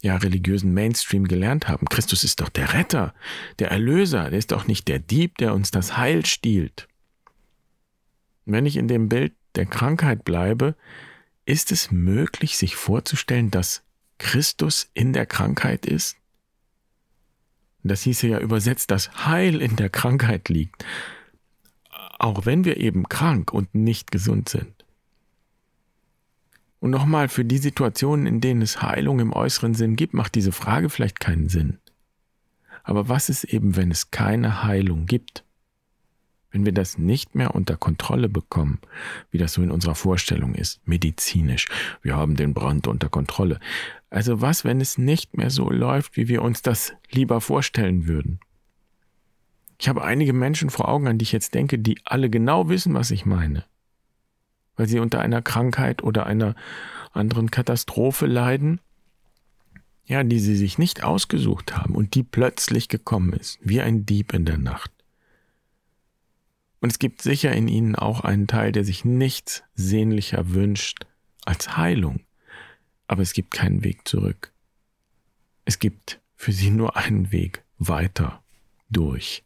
ja, 0.02 0.16
religiösen 0.16 0.72
Mainstream 0.72 1.28
gelernt 1.28 1.68
haben. 1.68 1.86
Christus 1.86 2.24
ist 2.24 2.40
doch 2.40 2.48
der 2.48 2.72
Retter, 2.72 3.14
der 3.58 3.70
Erlöser, 3.70 4.30
der 4.30 4.38
ist 4.38 4.52
doch 4.52 4.66
nicht 4.66 4.88
der 4.88 4.98
Dieb, 4.98 5.38
der 5.38 5.54
uns 5.54 5.70
das 5.70 5.96
Heil 5.96 6.24
stiehlt. 6.26 6.88
wenn 8.46 8.66
ich 8.66 8.76
in 8.76 8.88
dem 8.88 9.08
Bild 9.08 9.32
der 9.54 9.66
Krankheit 9.66 10.24
bleibe, 10.24 10.74
ist 11.44 11.70
es 11.70 11.90
möglich, 11.90 12.56
sich 12.56 12.74
vorzustellen, 12.74 13.50
dass 13.50 13.82
Christus 14.18 14.90
in 14.94 15.12
der 15.12 15.26
Krankheit 15.26 15.86
ist? 15.86 16.16
Das 17.82 18.02
hieße 18.02 18.26
ja 18.26 18.38
übersetzt, 18.40 18.90
dass 18.90 19.24
Heil 19.26 19.62
in 19.62 19.76
der 19.76 19.88
Krankheit 19.88 20.48
liegt, 20.48 20.84
auch 22.18 22.44
wenn 22.44 22.64
wir 22.64 22.76
eben 22.76 23.08
krank 23.08 23.52
und 23.52 23.74
nicht 23.74 24.10
gesund 24.10 24.48
sind. 24.48 24.79
Und 26.80 26.90
nochmal, 26.90 27.28
für 27.28 27.44
die 27.44 27.58
Situationen, 27.58 28.26
in 28.26 28.40
denen 28.40 28.62
es 28.62 28.80
Heilung 28.80 29.20
im 29.20 29.32
äußeren 29.34 29.74
Sinn 29.74 29.96
gibt, 29.96 30.14
macht 30.14 30.34
diese 30.34 30.50
Frage 30.50 30.88
vielleicht 30.88 31.20
keinen 31.20 31.48
Sinn. 31.48 31.78
Aber 32.82 33.08
was 33.08 33.28
ist 33.28 33.44
eben, 33.44 33.76
wenn 33.76 33.90
es 33.90 34.10
keine 34.10 34.64
Heilung 34.64 35.04
gibt? 35.04 35.44
Wenn 36.50 36.64
wir 36.64 36.72
das 36.72 36.98
nicht 36.98 37.34
mehr 37.34 37.54
unter 37.54 37.76
Kontrolle 37.76 38.28
bekommen, 38.28 38.80
wie 39.30 39.38
das 39.38 39.52
so 39.52 39.62
in 39.62 39.70
unserer 39.70 39.94
Vorstellung 39.94 40.54
ist, 40.54 40.80
medizinisch, 40.88 41.66
wir 42.02 42.16
haben 42.16 42.34
den 42.34 42.54
Brand 42.54 42.86
unter 42.88 43.10
Kontrolle. 43.10 43.60
Also 44.08 44.40
was, 44.40 44.64
wenn 44.64 44.80
es 44.80 44.98
nicht 44.98 45.36
mehr 45.36 45.50
so 45.50 45.70
läuft, 45.70 46.16
wie 46.16 46.28
wir 46.28 46.42
uns 46.42 46.62
das 46.62 46.94
lieber 47.10 47.40
vorstellen 47.40 48.08
würden? 48.08 48.40
Ich 49.78 49.88
habe 49.88 50.02
einige 50.02 50.32
Menschen 50.32 50.70
vor 50.70 50.88
Augen, 50.88 51.06
an 51.06 51.18
die 51.18 51.22
ich 51.22 51.32
jetzt 51.32 51.54
denke, 51.54 51.78
die 51.78 52.00
alle 52.04 52.30
genau 52.30 52.68
wissen, 52.68 52.94
was 52.94 53.10
ich 53.10 53.26
meine 53.26 53.64
weil 54.80 54.88
sie 54.88 54.98
unter 54.98 55.20
einer 55.20 55.42
Krankheit 55.42 56.02
oder 56.02 56.24
einer 56.24 56.54
anderen 57.12 57.50
Katastrophe 57.50 58.24
leiden, 58.24 58.80
ja, 60.06 60.24
die 60.24 60.38
sie 60.38 60.56
sich 60.56 60.78
nicht 60.78 61.04
ausgesucht 61.04 61.76
haben 61.76 61.94
und 61.94 62.14
die 62.14 62.22
plötzlich 62.22 62.88
gekommen 62.88 63.34
ist, 63.34 63.58
wie 63.60 63.82
ein 63.82 64.06
Dieb 64.06 64.32
in 64.32 64.46
der 64.46 64.56
Nacht. 64.56 64.90
Und 66.80 66.90
es 66.90 66.98
gibt 66.98 67.20
sicher 67.20 67.52
in 67.52 67.68
ihnen 67.68 67.94
auch 67.94 68.22
einen 68.22 68.46
Teil, 68.46 68.72
der 68.72 68.84
sich 68.84 69.04
nichts 69.04 69.64
sehnlicher 69.74 70.54
wünscht 70.54 71.04
als 71.44 71.76
Heilung, 71.76 72.20
aber 73.06 73.20
es 73.20 73.34
gibt 73.34 73.50
keinen 73.50 73.84
Weg 73.84 74.08
zurück. 74.08 74.50
Es 75.66 75.78
gibt 75.78 76.22
für 76.36 76.52
sie 76.52 76.70
nur 76.70 76.96
einen 76.96 77.32
Weg 77.32 77.64
weiter 77.76 78.42
durch. 78.88 79.44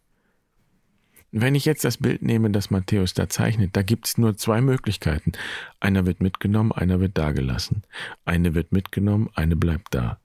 Wenn 1.36 1.56
ich 1.56 1.64
jetzt 1.64 1.84
das 1.84 1.96
Bild 1.96 2.22
nehme, 2.22 2.48
das 2.50 2.70
Matthäus 2.70 3.12
da 3.12 3.28
zeichnet, 3.28 3.70
da 3.72 3.82
gibt 3.82 4.06
es 4.06 4.18
nur 4.18 4.36
zwei 4.36 4.60
Möglichkeiten. 4.60 5.32
Einer 5.80 6.06
wird 6.06 6.20
mitgenommen, 6.20 6.70
einer 6.70 7.00
wird 7.00 7.18
dagelassen. 7.18 7.82
Eine 8.24 8.54
wird 8.54 8.70
mitgenommen, 8.70 9.28
eine 9.34 9.56
bleibt 9.56 9.96
da. 9.96 10.20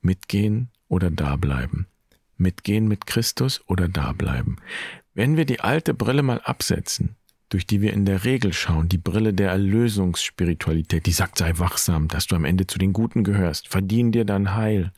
Mitgehen 0.00 0.70
oder 0.88 1.12
dableiben. 1.12 1.86
Mitgehen 2.38 2.88
mit 2.88 3.06
Christus 3.06 3.62
oder 3.68 3.86
dableiben. 3.86 4.56
Wenn 5.14 5.36
wir 5.36 5.44
die 5.44 5.60
alte 5.60 5.94
Brille 5.94 6.24
mal 6.24 6.40
absetzen, 6.40 7.14
durch 7.48 7.64
die 7.64 7.80
wir 7.80 7.92
in 7.92 8.04
der 8.04 8.24
Regel 8.24 8.52
schauen, 8.52 8.88
die 8.88 8.98
Brille 8.98 9.32
der 9.32 9.50
Erlösungsspiritualität, 9.50 11.06
die 11.06 11.12
sagt, 11.12 11.38
sei 11.38 11.56
wachsam, 11.60 12.08
dass 12.08 12.26
du 12.26 12.34
am 12.34 12.44
Ende 12.44 12.66
zu 12.66 12.80
den 12.80 12.92
Guten 12.92 13.22
gehörst, 13.22 13.68
verdien 13.68 14.10
dir 14.10 14.24
dein 14.24 14.56
Heil, 14.56 14.90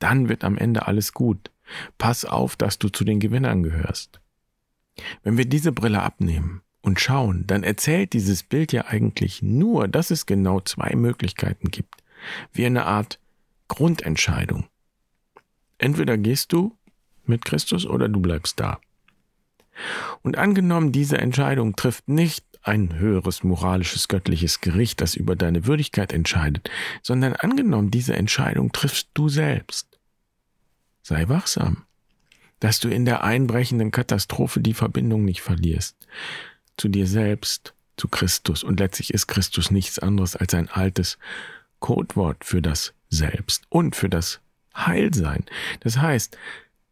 dann 0.00 0.28
wird 0.28 0.44
am 0.44 0.58
Ende 0.58 0.86
alles 0.86 1.14
gut. 1.14 1.50
Pass 1.96 2.26
auf, 2.26 2.56
dass 2.56 2.78
du 2.78 2.90
zu 2.90 3.04
den 3.04 3.20
Gewinnern 3.20 3.62
gehörst. 3.62 4.21
Wenn 5.22 5.38
wir 5.38 5.44
diese 5.44 5.72
Brille 5.72 6.02
abnehmen 6.02 6.62
und 6.82 7.00
schauen, 7.00 7.46
dann 7.46 7.62
erzählt 7.62 8.12
dieses 8.12 8.42
Bild 8.42 8.72
ja 8.72 8.86
eigentlich 8.86 9.42
nur, 9.42 9.88
dass 9.88 10.10
es 10.10 10.26
genau 10.26 10.60
zwei 10.60 10.94
Möglichkeiten 10.94 11.70
gibt, 11.70 12.02
wie 12.52 12.66
eine 12.66 12.86
Art 12.86 13.18
Grundentscheidung. 13.68 14.66
Entweder 15.78 16.18
gehst 16.18 16.52
du 16.52 16.76
mit 17.24 17.44
Christus 17.44 17.86
oder 17.86 18.08
du 18.08 18.20
bleibst 18.20 18.60
da. 18.60 18.80
Und 20.22 20.36
angenommen, 20.36 20.92
diese 20.92 21.18
Entscheidung 21.18 21.76
trifft 21.76 22.08
nicht 22.08 22.44
ein 22.62 22.94
höheres 22.98 23.42
moralisches 23.42 24.08
göttliches 24.08 24.60
Gericht, 24.60 25.00
das 25.00 25.14
über 25.14 25.34
deine 25.34 25.66
Würdigkeit 25.66 26.12
entscheidet, 26.12 26.70
sondern 27.02 27.34
angenommen, 27.34 27.90
diese 27.90 28.14
Entscheidung 28.14 28.70
triffst 28.70 29.08
du 29.14 29.28
selbst. 29.28 29.98
Sei 31.02 31.28
wachsam 31.28 31.84
dass 32.62 32.78
du 32.78 32.88
in 32.88 33.04
der 33.04 33.24
einbrechenden 33.24 33.90
Katastrophe 33.90 34.60
die 34.60 34.72
Verbindung 34.72 35.24
nicht 35.24 35.42
verlierst. 35.42 35.96
Zu 36.76 36.86
dir 36.86 37.08
selbst, 37.08 37.74
zu 37.96 38.06
Christus. 38.06 38.62
Und 38.62 38.78
letztlich 38.78 39.12
ist 39.12 39.26
Christus 39.26 39.72
nichts 39.72 39.98
anderes 39.98 40.36
als 40.36 40.54
ein 40.54 40.68
altes 40.68 41.18
Codewort 41.80 42.44
für 42.44 42.62
das 42.62 42.94
Selbst 43.10 43.64
und 43.68 43.96
für 43.96 44.08
das 44.08 44.38
Heilsein. 44.76 45.44
Das 45.80 45.98
heißt, 45.98 46.38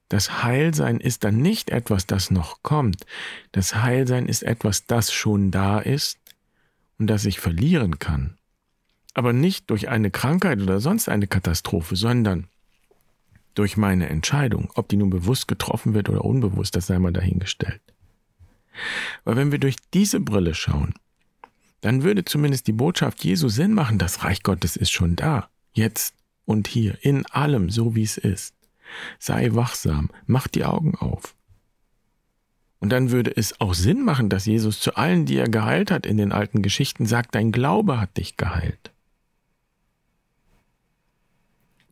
das 0.09 0.43
Heilsein 0.43 0.99
ist 0.99 1.23
dann 1.23 1.37
nicht 1.37 1.71
etwas, 1.71 2.05
das 2.05 2.33
noch 2.33 2.65
kommt. 2.65 3.07
Das 3.53 3.77
Heilsein 3.77 4.27
ist 4.27 4.43
etwas, 4.43 4.87
das 4.87 5.13
schon 5.13 5.53
da 5.53 5.79
ist 5.79 6.19
und 6.99 7.07
das 7.07 7.25
ich 7.27 7.39
verlieren 7.39 8.01
kann. 8.01 8.37
Aber 9.15 9.33
nicht 9.33 9.71
durch 9.71 9.89
eine 9.89 10.11
Krankheit 10.11 10.61
oder 10.61 10.81
sonst 10.81 11.09
eine 11.09 11.29
Katastrophe, 11.29 11.95
sondern 11.95 12.49
durch 13.55 13.77
meine 13.77 14.09
Entscheidung, 14.09 14.71
ob 14.75 14.89
die 14.89 14.97
nun 14.97 15.11
bewusst 15.11 15.49
getroffen 15.49 15.95
wird 15.95 16.09
oder 16.09 16.25
unbewusst, 16.25 16.77
das 16.77 16.87
sei 16.87 16.99
mal 16.99 17.13
dahingestellt. 17.13 17.81
Weil 19.25 19.37
wenn 19.37 19.53
wir 19.53 19.59
durch 19.59 19.77
diese 19.93 20.21
Brille 20.21 20.55
schauen, 20.55 20.95
dann 21.81 22.03
würde 22.03 22.25
zumindest 22.25 22.67
die 22.67 22.73
Botschaft 22.73 23.25
Jesu 23.25 23.49
Sinn 23.49 23.73
machen, 23.73 23.99
das 23.99 24.23
Reich 24.23 24.43
Gottes 24.43 24.77
ist 24.77 24.91
schon 24.91 25.17
da, 25.17 25.49
jetzt 25.73 26.15
und 26.45 26.69
hier, 26.69 26.99
in 27.03 27.27
allem, 27.27 27.71
so 27.71 27.95
wie 27.95 28.03
es 28.03 28.17
ist. 28.17 28.55
Sei 29.19 29.55
wachsam, 29.55 30.11
mach 30.27 30.49
die 30.49 30.65
Augen 30.65 30.95
auf. 30.97 31.35
Und 32.81 32.91
dann 32.91 33.11
würde 33.11 33.35
es 33.37 33.61
auch 33.61 33.75
Sinn 33.75 34.05
machen, 34.05 34.31
dass 34.31 34.47
Jesus 34.47 34.81
zu 34.81 34.97
allen, 34.97 35.27
die 35.27 35.37
er 35.37 35.49
geheilt 35.49 35.91
hat 35.91 36.07
in 36.07 36.17
den 36.17 36.33
alten 36.33 36.63
Geschichten, 36.63 37.07
sagt, 37.07 37.35
dein 37.35 37.53
Glaube 37.53 38.01
hat 38.01 38.17
dich 38.17 38.37
geheilt. 38.37 38.90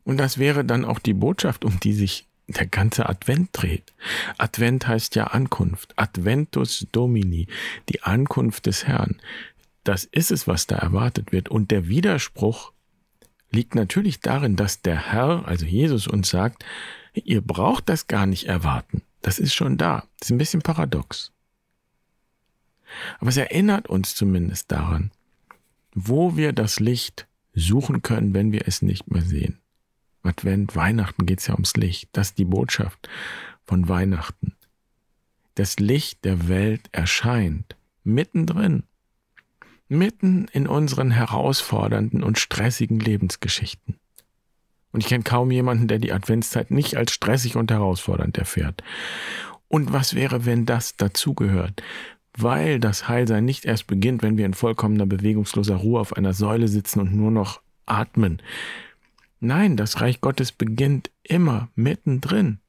Und 0.09 0.17
das 0.17 0.39
wäre 0.39 0.65
dann 0.65 0.85
auch 0.85 0.97
die 0.97 1.13
Botschaft, 1.13 1.63
um 1.63 1.79
die 1.79 1.93
sich 1.93 2.27
der 2.47 2.65
ganze 2.65 3.07
Advent 3.07 3.49
dreht. 3.51 3.93
Advent 4.39 4.87
heißt 4.87 5.13
ja 5.13 5.25
Ankunft. 5.25 5.93
Adventus 5.97 6.87
Domini, 6.91 7.45
die 7.89 8.01
Ankunft 8.01 8.65
des 8.65 8.87
Herrn. 8.87 9.17
Das 9.83 10.05
ist 10.05 10.31
es, 10.31 10.47
was 10.47 10.65
da 10.65 10.77
erwartet 10.77 11.31
wird. 11.31 11.49
Und 11.49 11.69
der 11.69 11.89
Widerspruch 11.89 12.71
liegt 13.51 13.75
natürlich 13.75 14.19
darin, 14.19 14.55
dass 14.55 14.81
der 14.81 15.11
Herr, 15.11 15.47
also 15.47 15.67
Jesus, 15.67 16.07
uns 16.07 16.31
sagt, 16.31 16.65
ihr 17.13 17.41
braucht 17.41 17.87
das 17.87 18.07
gar 18.07 18.25
nicht 18.25 18.45
erwarten. 18.45 19.03
Das 19.21 19.37
ist 19.37 19.53
schon 19.53 19.77
da. 19.77 20.07
Das 20.17 20.29
ist 20.29 20.31
ein 20.31 20.39
bisschen 20.39 20.63
paradox. 20.63 21.33
Aber 23.19 23.29
es 23.29 23.37
erinnert 23.37 23.87
uns 23.87 24.15
zumindest 24.15 24.71
daran, 24.71 25.11
wo 25.93 26.35
wir 26.35 26.51
das 26.51 26.79
Licht 26.79 27.27
suchen 27.53 28.01
können, 28.01 28.33
wenn 28.33 28.51
wir 28.51 28.67
es 28.67 28.81
nicht 28.81 29.11
mehr 29.11 29.21
sehen. 29.21 29.58
Advent, 30.23 30.75
Weihnachten 30.75 31.25
geht 31.25 31.39
es 31.39 31.47
ja 31.47 31.53
ums 31.53 31.75
Licht. 31.75 32.09
Das 32.13 32.29
ist 32.29 32.37
die 32.37 32.45
Botschaft 32.45 33.09
von 33.65 33.87
Weihnachten. 33.87 34.55
Das 35.55 35.79
Licht 35.79 36.25
der 36.25 36.47
Welt 36.47 36.89
erscheint 36.91 37.75
mittendrin, 38.03 38.83
mitten 39.87 40.47
in 40.51 40.67
unseren 40.67 41.11
herausfordernden 41.11 42.23
und 42.23 42.39
stressigen 42.39 42.99
Lebensgeschichten. 42.99 43.99
Und 44.91 45.01
ich 45.03 45.07
kenne 45.07 45.23
kaum 45.23 45.51
jemanden, 45.51 45.87
der 45.87 45.99
die 45.99 46.13
Adventszeit 46.13 46.71
nicht 46.71 46.95
als 46.95 47.11
stressig 47.11 47.55
und 47.55 47.71
herausfordernd 47.71 48.37
erfährt. 48.37 48.83
Und 49.67 49.93
was 49.93 50.15
wäre, 50.15 50.45
wenn 50.45 50.65
das 50.65 50.95
dazugehört? 50.95 51.83
Weil 52.35 52.79
das 52.79 53.07
Heilsein 53.07 53.45
nicht 53.45 53.65
erst 53.65 53.85
beginnt, 53.87 54.23
wenn 54.23 54.37
wir 54.37 54.45
in 54.45 54.53
vollkommener 54.53 55.05
bewegungsloser 55.05 55.75
Ruhe 55.75 55.99
auf 55.99 56.13
einer 56.13 56.33
Säule 56.33 56.67
sitzen 56.67 56.99
und 57.01 57.15
nur 57.15 57.31
noch 57.31 57.61
atmen, 57.85 58.41
Nein, 59.39 59.77
das 59.77 60.01
Reich 60.01 60.21
Gottes 60.21 60.51
beginnt 60.51 61.11
immer 61.23 61.69
mittendrin. 61.75 62.59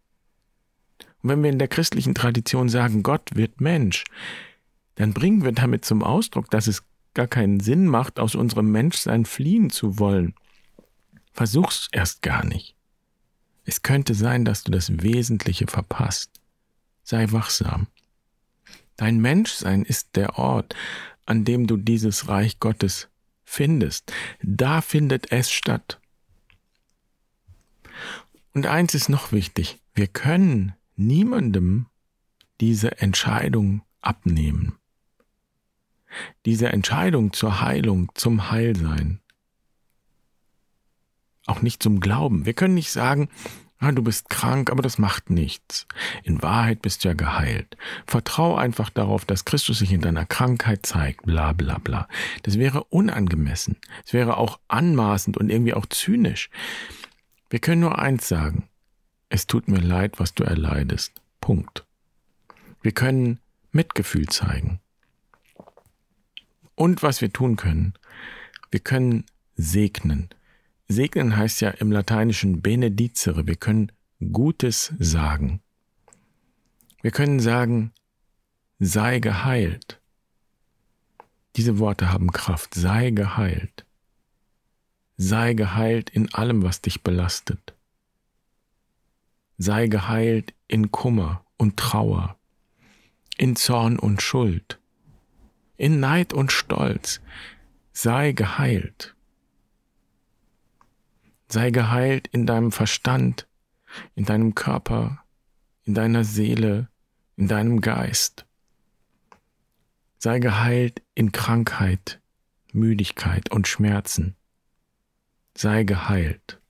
Und 1.23 1.31
wenn 1.31 1.43
wir 1.43 1.51
in 1.51 1.59
der 1.59 1.69
christlichen 1.69 2.15
Tradition 2.15 2.69
sagen, 2.69 3.03
Gott 3.03 3.31
wird 3.35 3.61
Mensch, 3.61 4.05
dann 4.95 5.13
bringen 5.13 5.45
wir 5.45 5.53
damit 5.53 5.85
zum 5.85 6.03
Ausdruck, 6.03 6.51
dass 6.51 6.67
es 6.67 6.83
gar 7.15 7.27
keinen 7.27 7.61
Sinn 7.61 7.87
macht, 7.87 8.21
aus 8.21 8.35
unserem 8.35 8.71
Menschsein 8.71 9.25
fliehen 9.25 9.71
zu 9.71 9.99
wollen. 9.99 10.35
Versuch's 11.33 11.89
erst 11.93 12.23
gar 12.23 12.45
nicht. 12.45 12.77
Es 13.65 13.83
könnte 13.83 14.15
sein, 14.15 14.45
dass 14.45 14.65
du 14.65 14.71
das 14.71 15.03
Wesentliche 15.03 15.67
verpasst. 15.67 16.31
sei 17.03 17.33
wachsam. 17.33 17.89
Dein 18.97 19.21
Menschsein 19.21 19.85
ist 19.85 20.17
der 20.17 20.39
Ort, 20.39 20.77
an 21.27 21.45
dem 21.45 21.67
du 21.67 21.77
dieses 21.77 22.29
Reich 22.29 22.61
Gottes 22.61 23.09
findest. 23.45 24.13
Da 24.43 24.81
findet 24.81 25.33
es 25.33 25.51
statt. 25.51 26.01
Und 28.53 28.67
eins 28.67 28.95
ist 28.95 29.09
noch 29.09 29.33
wichtig, 29.33 29.79
wir 29.95 30.07
können 30.07 30.75
niemandem 30.97 31.87
diese 32.61 33.01
Entscheidung 33.01 33.83
abnehmen. 34.01 34.77
Diese 36.45 36.69
Entscheidung 36.69 37.33
zur 37.33 37.61
Heilung, 37.61 38.11
zum 38.15 38.51
Heilsein. 38.51 39.21
Auch 41.47 41.63
nicht 41.63 41.83
zum 41.83 42.01
Glauben. 42.01 42.47
Wir 42.47 42.55
können 42.55 42.75
nicht 42.75 42.91
sagen, 42.91 43.29
ah, 43.79 43.93
du 43.93 44.03
bist 44.03 44.29
krank, 44.29 44.71
aber 44.71 44.83
das 44.83 44.99
macht 44.99 45.31
nichts. 45.31 45.87
In 46.23 46.43
Wahrheit 46.43 46.83
bist 46.83 47.05
du 47.05 47.09
ja 47.09 47.15
geheilt. 47.15 47.77
Vertrau 48.07 48.57
einfach 48.57 48.91
darauf, 48.91 49.25
dass 49.25 49.45
Christus 49.45 49.79
sich 49.79 49.93
in 49.93 50.01
deiner 50.01 50.27
Krankheit 50.27 50.85
zeigt, 50.85 51.25
bla 51.25 51.53
bla 51.53 51.79
bla. 51.79 52.09
Das 52.43 52.59
wäre 52.59 52.85
unangemessen. 52.85 53.77
Es 54.05 54.13
wäre 54.13 54.37
auch 54.37 54.61
anmaßend 54.69 55.37
und 55.37 55.51
irgendwie 55.51 55.75
auch 55.75 55.87
zynisch. 55.87 56.51
Wir 57.51 57.59
können 57.59 57.81
nur 57.81 57.99
eins 57.99 58.29
sagen. 58.29 58.69
Es 59.29 59.47
tut 59.47 59.69
mir 59.69 59.81
leid, 59.81 60.21
was 60.21 60.35
du 60.35 60.45
erleidest. 60.45 61.21
Punkt. 61.41 61.85
Wir 62.81 62.93
können 62.93 63.41
Mitgefühl 63.73 64.29
zeigen. 64.29 64.81
Und 66.77 67.03
was 67.03 67.21
wir 67.21 67.33
tun 67.33 67.57
können, 67.57 67.95
wir 68.71 68.81
können 68.81 69.27
segnen. 69.57 70.31
Segnen 70.89 71.37
heißt 71.37 71.61
ja 71.61 71.71
im 71.71 71.93
Lateinischen 71.93 72.63
benedicere. 72.63 73.47
Wir 73.47 73.57
können 73.57 73.93
Gutes 74.33 74.95
sagen. 74.99 75.61
Wir 77.03 77.11
können 77.11 77.41
sagen, 77.41 77.93
sei 78.79 79.19
geheilt. 79.19 80.01
Diese 81.57 81.79
Worte 81.79 82.13
haben 82.13 82.33
Kraft. 82.33 82.75
Sei 82.75 83.11
geheilt. 83.11 83.85
Sei 85.23 85.53
geheilt 85.53 86.09
in 86.09 86.33
allem, 86.33 86.63
was 86.63 86.81
dich 86.81 87.03
belastet. 87.03 87.75
Sei 89.59 89.87
geheilt 89.87 90.55
in 90.67 90.91
Kummer 90.93 91.45
und 91.59 91.77
Trauer, 91.77 92.39
in 93.37 93.55
Zorn 93.55 93.99
und 93.99 94.23
Schuld, 94.23 94.81
in 95.77 96.01
Neid 96.01 96.33
und 96.33 96.53
Stolz. 96.53 97.21
Sei 97.93 98.33
geheilt. 98.33 99.15
Sei 101.49 101.71
geheilt 101.71 102.29
in 102.29 102.47
deinem 102.47 102.73
Verstand, 102.73 103.47
in 104.15 104.25
deinem 104.25 104.55
Körper, 104.55 105.23
in 105.85 105.93
deiner 105.93 106.25
Seele, 106.25 106.89
in 107.37 107.47
deinem 107.47 107.83
Geist. 107.83 108.47
Sei 110.17 110.39
geheilt 110.39 111.03
in 111.15 111.31
Krankheit, 111.31 112.23
Müdigkeit 112.73 113.53
und 113.53 113.69
Schmerzen 113.69 114.35
sei 115.57 115.85
geheilt. 115.85 116.61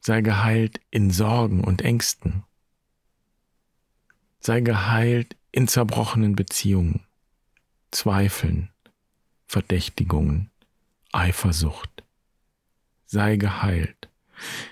Sei 0.00 0.20
geheilt 0.20 0.80
in 0.90 1.10
Sorgen 1.10 1.64
und 1.64 1.82
Ängsten. 1.82 2.44
Sei 4.40 4.60
geheilt 4.60 5.36
in 5.50 5.66
zerbrochenen 5.66 6.36
Beziehungen, 6.36 7.04
Zweifeln, 7.90 8.70
Verdächtigungen, 9.46 10.50
Eifersucht. 11.12 12.04
Sei 13.06 13.36
geheilt. 13.36 14.08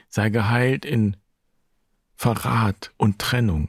Sei 0.08 0.30
geheilt 0.30 0.84
in 0.84 1.16
Verrat 2.16 2.92
und 2.96 3.18
Trennung. 3.18 3.68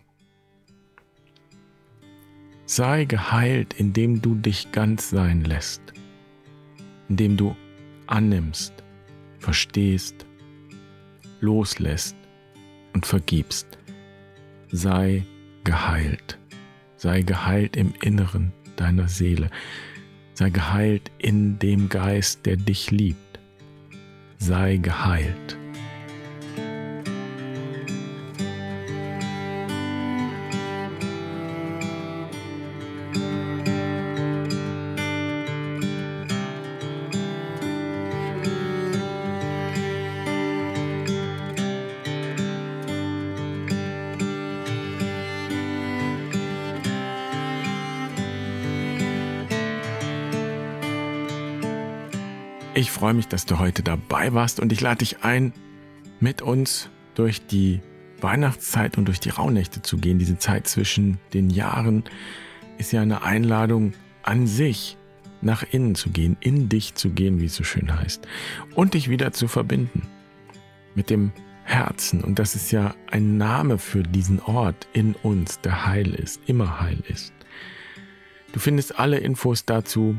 Sei 2.67 3.05
geheilt, 3.05 3.73
indem 3.73 4.21
du 4.21 4.35
dich 4.35 4.71
ganz 4.71 5.09
sein 5.09 5.43
lässt, 5.43 5.81
indem 7.09 7.37
du 7.37 7.55
annimmst, 8.07 8.73
verstehst, 9.39 10.25
loslässt 11.39 12.15
und 12.93 13.05
vergibst. 13.05 13.77
Sei 14.71 15.23
geheilt. 15.63 16.39
Sei 16.95 17.21
geheilt 17.21 17.75
im 17.75 17.93
Inneren 18.01 18.51
deiner 18.77 19.07
Seele. 19.07 19.49
Sei 20.33 20.49
geheilt 20.49 21.11
in 21.17 21.59
dem 21.59 21.89
Geist, 21.89 22.45
der 22.45 22.57
dich 22.57 22.91
liebt. 22.91 23.39
Sei 24.37 24.77
geheilt. 24.77 25.54
Freue 52.95 53.13
mich, 53.13 53.27
dass 53.27 53.45
du 53.45 53.59
heute 53.59 53.83
dabei 53.83 54.33
warst 54.33 54.61
und 54.61 54.71
ich 54.71 54.79
lade 54.79 54.99
dich 54.99 55.23
ein, 55.23 55.51
mit 56.21 56.41
uns 56.41 56.89
durch 57.13 57.45
die 57.45 57.81
Weihnachtszeit 58.21 58.97
und 58.97 59.05
durch 59.05 59.19
die 59.19 59.29
Rauhnächte 59.29 59.81
zu 59.81 59.97
gehen. 59.97 60.17
Diese 60.17 60.37
Zeit 60.37 60.65
zwischen 60.65 61.19
den 61.33 61.49
Jahren 61.49 62.05
ist 62.77 62.93
ja 62.93 63.01
eine 63.01 63.21
Einladung 63.21 63.93
an 64.23 64.47
sich, 64.47 64.97
nach 65.41 65.63
innen 65.69 65.95
zu 65.95 66.09
gehen, 66.09 66.37
in 66.39 66.69
dich 66.69 66.95
zu 66.95 67.09
gehen, 67.09 67.41
wie 67.41 67.45
es 67.45 67.55
so 67.55 67.65
schön 67.65 67.93
heißt, 67.93 68.25
und 68.73 68.93
dich 68.93 69.09
wieder 69.09 69.33
zu 69.33 69.49
verbinden 69.49 70.03
mit 70.95 71.09
dem 71.09 71.33
Herzen. 71.65 72.23
Und 72.23 72.39
das 72.39 72.55
ist 72.55 72.71
ja 72.71 72.95
ein 73.11 73.37
Name 73.37 73.77
für 73.77 74.03
diesen 74.03 74.39
Ort 74.39 74.87
in 74.93 75.15
uns, 75.15 75.59
der 75.59 75.85
heil 75.85 76.15
ist, 76.15 76.39
immer 76.47 76.79
heil 76.79 77.03
ist. 77.09 77.33
Du 78.53 78.59
findest 78.59 78.97
alle 78.97 79.17
Infos 79.17 79.65
dazu 79.65 80.15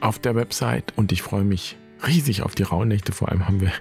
auf 0.00 0.18
der 0.18 0.34
Website 0.34 0.92
und 0.96 1.12
ich 1.12 1.22
freue 1.22 1.44
mich 1.44 1.76
riesig 2.06 2.42
auf 2.42 2.54
die 2.54 2.62
Rauhnächte. 2.62 3.12
Vor 3.12 3.28
allem 3.28 3.46
haben 3.46 3.60
wir 3.60 3.72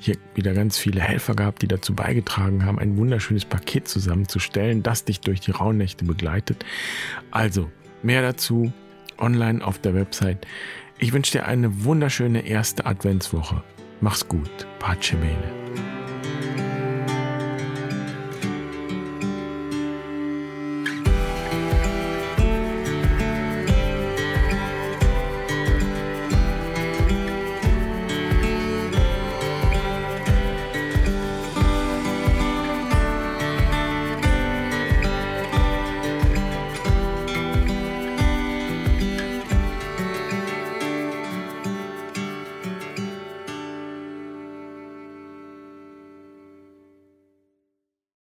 hier 0.00 0.16
wieder 0.34 0.54
ganz 0.54 0.78
viele 0.78 1.00
Helfer 1.00 1.34
gehabt, 1.34 1.62
die 1.62 1.68
dazu 1.68 1.94
beigetragen 1.94 2.64
haben, 2.64 2.78
ein 2.78 2.96
wunderschönes 2.96 3.44
Paket 3.44 3.88
zusammenzustellen, 3.88 4.82
das 4.82 5.04
dich 5.04 5.20
durch 5.20 5.40
die 5.40 5.52
Rauhnächte 5.52 6.04
begleitet. 6.04 6.64
Also, 7.30 7.70
mehr 8.02 8.22
dazu 8.22 8.72
online 9.18 9.64
auf 9.64 9.78
der 9.78 9.94
Website. 9.94 10.46
Ich 10.98 11.12
wünsche 11.12 11.32
dir 11.32 11.46
eine 11.46 11.84
wunderschöne 11.84 12.46
erste 12.46 12.86
Adventswoche. 12.86 13.62
Mach's 14.00 14.26
gut. 14.26 14.66
Pace 14.78 15.12
bene. 15.12 15.61